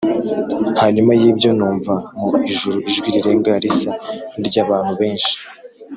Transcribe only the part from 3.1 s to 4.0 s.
rirenga risa